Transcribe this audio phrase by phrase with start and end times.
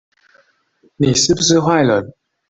[0.95, 2.11] 你是不是壞人